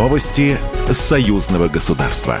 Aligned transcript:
Новости 0.00 0.56
союзного 0.90 1.68
государства. 1.68 2.38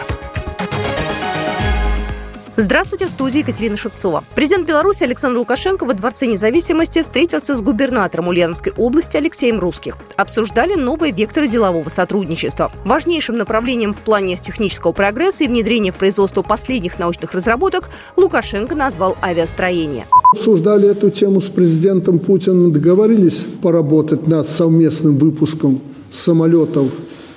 Здравствуйте, 2.56 3.06
в 3.06 3.10
студии 3.10 3.40
Екатерина 3.40 3.76
Шевцова. 3.76 4.24
Президент 4.34 4.66
Беларуси 4.66 5.04
Александр 5.04 5.36
Лукашенко 5.40 5.84
во 5.84 5.92
Дворце 5.92 6.26
независимости 6.26 7.02
встретился 7.02 7.54
с 7.54 7.60
губернатором 7.60 8.28
Ульяновской 8.28 8.72
области 8.78 9.18
Алексеем 9.18 9.60
Русских. 9.60 9.98
Обсуждали 10.16 10.74
новые 10.74 11.12
векторы 11.12 11.48
делового 11.48 11.90
сотрудничества. 11.90 12.72
Важнейшим 12.86 13.36
направлением 13.36 13.92
в 13.92 13.98
плане 13.98 14.38
технического 14.38 14.92
прогресса 14.92 15.44
и 15.44 15.46
внедрения 15.46 15.92
в 15.92 15.98
производство 15.98 16.40
последних 16.40 16.98
научных 16.98 17.34
разработок 17.34 17.90
Лукашенко 18.16 18.74
назвал 18.74 19.18
авиастроение. 19.22 20.06
Обсуждали 20.34 20.88
эту 20.88 21.10
тему 21.10 21.42
с 21.42 21.50
президентом 21.50 22.20
Путиным, 22.20 22.72
договорились 22.72 23.44
поработать 23.60 24.26
над 24.26 24.48
совместным 24.48 25.18
выпуском 25.18 25.82
самолетов 26.10 26.88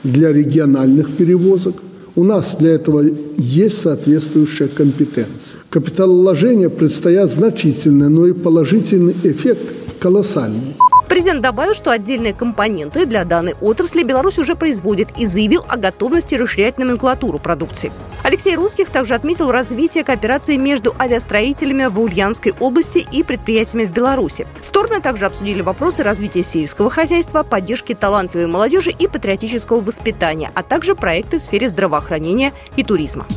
для 0.04 0.32
региональных 0.32 1.12
перевозок– 1.16 1.76
у 2.16 2.24
нас 2.24 2.56
для 2.60 2.74
этого 2.74 3.04
есть 3.38 3.82
соответствующая 3.82 4.68
компетенция. 4.68 5.58
Капиталовложения 5.70 6.70
предстоят 6.70 7.32
значительные, 7.32 8.10
но 8.10 8.28
и 8.28 8.34
положительный 8.34 9.16
эффект 9.24 9.64
колоссальный. 10.00 10.76
Президент 11.14 11.42
добавил, 11.42 11.76
что 11.76 11.92
отдельные 11.92 12.34
компоненты 12.34 13.06
для 13.06 13.24
данной 13.24 13.54
отрасли 13.62 14.02
Беларусь 14.02 14.40
уже 14.40 14.56
производит 14.56 15.10
и 15.16 15.28
заявил 15.28 15.64
о 15.68 15.78
готовности 15.78 16.34
расширять 16.34 16.80
номенклатуру 16.80 17.38
продукции. 17.38 17.92
Алексей 18.24 18.56
Русских 18.56 18.90
также 18.90 19.14
отметил 19.14 19.52
развитие 19.52 20.04
кооперации 20.04 20.56
между 20.58 20.92
авиастроителями 20.98 21.86
в 21.86 22.00
Ульяновской 22.00 22.56
области 22.60 23.06
и 23.12 23.22
предприятиями 23.22 23.86
в 23.86 23.92
Беларуси. 23.92 24.48
Стороны 24.60 25.02
также 25.02 25.28
обсудили 25.28 25.62
вопросы 25.62 26.02
развития 26.02 26.42
сельского 26.42 26.90
хозяйства, 26.90 27.44
поддержки 27.44 27.94
талантливой 27.94 28.48
молодежи 28.48 28.90
и 28.90 29.08
патриотического 29.08 29.82
воспитания, 29.82 30.50
а 30.56 30.64
также 30.64 30.96
проекты 30.96 31.38
в 31.38 31.44
сфере 31.44 31.70
здравоохранения 31.70 32.54
и 32.76 32.84
туризма. 32.84 33.28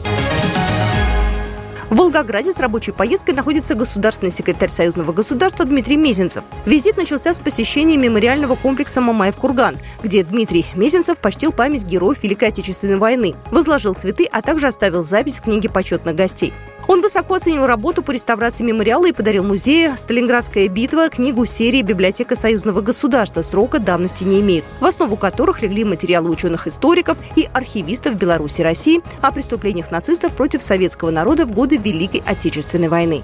В 1.89 1.97
Волгограде 1.97 2.53
с 2.53 2.59
рабочей 2.59 2.91
поездкой 2.91 3.35
находится 3.35 3.77
государственный 3.77 4.33
секретарь 4.33 4.71
Союзного 4.71 5.13
государства 5.13 5.65
Дмитрий 5.65 5.97
Мезенцев. 5.97 6.43
Визит 6.65 6.97
начался 6.97 7.33
с 7.33 7.39
посещения 7.39 7.97
мемориального 7.97 8.57
комплекса 8.57 9.01
Мамаев-Курган, 9.01 9.77
где 10.03 10.25
Дмитрий 10.25 10.67
Мезенцев 10.75 11.19
почтил 11.19 11.53
память 11.53 11.85
героев 11.85 12.25
Великой 12.25 12.49
Отечественной 12.49 12.97
войны, 12.97 13.37
возложил 13.53 13.95
цветы, 13.95 14.27
а 14.33 14.43
также 14.43 14.67
оставил 14.67 15.05
запись 15.05 15.39
в 15.39 15.43
книге 15.43 15.69
почетных 15.69 16.17
гостей. 16.17 16.53
Он 16.97 17.03
высоко 17.03 17.35
оценил 17.35 17.67
работу 17.67 18.03
по 18.03 18.11
реставрации 18.11 18.65
мемориала 18.65 19.07
и 19.07 19.13
подарил 19.13 19.45
музею 19.45 19.93
«Сталинградская 19.99 20.67
битва» 20.67 21.11
книгу 21.11 21.45
серии 21.45 21.83
«Библиотека 21.83 22.37
союзного 22.37 22.81
государства» 22.81 23.43
срока 23.43 23.79
давности 23.79 24.25
не 24.25 24.41
имеет, 24.41 24.65
в 24.81 24.85
основу 24.87 25.17
которых 25.17 25.61
легли 25.61 25.85
материалы 25.85 26.31
ученых-историков 26.31 27.19
и 27.37 27.51
архивистов 27.53 28.15
Беларуси 28.15 28.63
и 28.63 28.65
России 28.65 29.03
о 29.21 29.31
преступлениях 29.31 29.91
нацистов 29.91 30.33
против 30.33 30.63
советского 30.63 31.11
народа 31.11 31.45
в 31.45 31.53
годы 31.53 31.77
Великой 31.77 32.23
Отечественной 32.25 32.89
войны. 32.89 33.23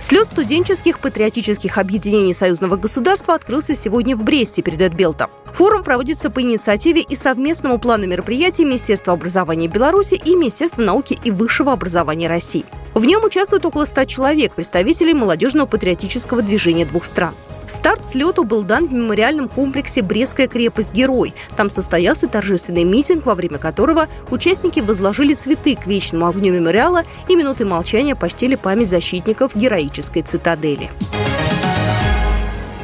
Слет 0.00 0.26
студенческих 0.26 0.98
патриотических 0.98 1.78
объединений 1.78 2.34
союзного 2.34 2.76
государства 2.76 3.34
открылся 3.34 3.74
сегодня 3.74 4.16
в 4.16 4.22
Бресте, 4.22 4.60
передает 4.60 4.94
Белта. 4.94 5.28
Форум 5.46 5.82
проводится 5.82 6.30
по 6.30 6.42
инициативе 6.42 7.00
и 7.00 7.16
совместному 7.16 7.78
плану 7.78 8.06
мероприятий 8.06 8.64
Министерства 8.64 9.14
образования 9.14 9.68
Беларуси 9.68 10.20
и 10.22 10.36
Министерства 10.36 10.82
науки 10.82 11.18
и 11.24 11.30
высшего 11.30 11.72
образования 11.72 12.28
России. 12.28 12.66
В 12.94 13.04
нем 13.04 13.24
участвует 13.24 13.66
около 13.66 13.86
100 13.86 14.04
человек, 14.04 14.52
представителей 14.52 15.14
молодежного 15.14 15.66
патриотического 15.66 16.42
движения 16.42 16.86
двух 16.86 17.04
стран. 17.04 17.34
Старт 17.66 18.06
слету 18.06 18.44
был 18.44 18.62
дан 18.62 18.86
в 18.86 18.92
мемориальном 18.92 19.48
комплексе 19.48 20.00
«Брестская 20.00 20.46
крепость-герой». 20.46 21.34
Там 21.56 21.70
состоялся 21.70 22.28
торжественный 22.28 22.84
митинг, 22.84 23.26
во 23.26 23.34
время 23.34 23.58
которого 23.58 24.06
участники 24.30 24.78
возложили 24.78 25.34
цветы 25.34 25.74
к 25.74 25.86
вечному 25.86 26.28
огню 26.28 26.52
мемориала 26.52 27.02
и 27.28 27.34
минуты 27.34 27.64
молчания 27.64 28.14
почтили 28.14 28.54
память 28.54 28.90
защитников 28.90 29.56
героической 29.56 30.22
цитадели. 30.22 30.90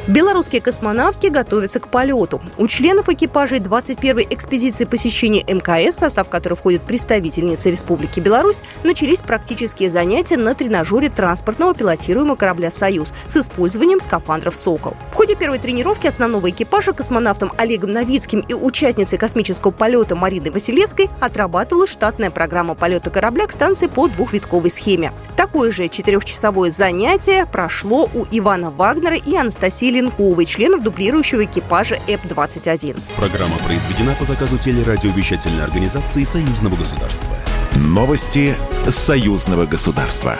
Белорусские 0.07 0.61
космонавтки 0.61 1.27
готовятся 1.27 1.79
к 1.79 1.87
полету. 1.87 2.41
У 2.57 2.67
членов 2.67 3.07
экипажей 3.09 3.59
21-й 3.59 4.25
экспедиции 4.31 4.85
посещения 4.85 5.43
МКС, 5.43 5.97
состав 5.97 6.27
которой 6.27 6.55
входит 6.55 6.81
представительницы 6.81 7.69
Республики 7.69 8.19
Беларусь, 8.19 8.63
начались 8.83 9.21
практические 9.21 9.91
занятия 9.91 10.37
на 10.37 10.55
тренажере 10.55 11.09
транспортного 11.09 11.75
пилотируемого 11.75 12.35
корабля 12.35 12.71
«Союз» 12.71 13.13
с 13.27 13.37
использованием 13.37 13.99
скафандров 13.99 14.55
«Сокол». 14.55 14.95
В 15.11 15.15
ходе 15.15 15.35
первой 15.35 15.59
тренировки 15.59 16.07
основного 16.07 16.49
экипажа 16.49 16.93
космонавтом 16.93 17.51
Олегом 17.57 17.91
Новицким 17.91 18.39
и 18.39 18.55
участницей 18.55 19.19
космического 19.19 19.69
полета 19.69 20.15
Мариной 20.15 20.49
Василевской 20.49 21.09
отрабатывала 21.19 21.85
штатная 21.85 22.31
программа 22.31 22.73
полета 22.73 23.11
корабля 23.11 23.45
к 23.45 23.51
станции 23.51 23.85
по 23.85 24.07
двухвитковой 24.07 24.71
схеме. 24.71 25.13
Такое 25.37 25.69
же 25.69 25.87
четырехчасовое 25.87 26.71
занятие 26.71 27.45
прошло 27.45 28.09
у 28.15 28.25
Ивана 28.31 28.71
Вагнера 28.71 29.15
и 29.15 29.35
Анастасии 29.35 29.90
Ленковой, 29.91 30.45
членов 30.45 30.83
дублирующего 30.83 31.45
экипажа 31.45 31.99
ЭП-21. 32.07 32.99
Программа 33.15 33.57
произведена 33.59 34.15
по 34.17 34.25
заказу 34.25 34.57
телерадиовещательной 34.57 35.63
организации 35.63 36.23
Союзного 36.23 36.75
государства. 36.75 37.27
Новости 37.75 38.55
Союзного 38.89 39.65
государства. 39.65 40.37